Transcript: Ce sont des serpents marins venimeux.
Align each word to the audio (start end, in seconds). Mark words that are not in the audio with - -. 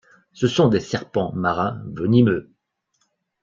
Ce 0.33 0.47
sont 0.47 0.67
des 0.67 0.79
serpents 0.79 1.31
marins 1.35 1.79
venimeux. 1.93 2.49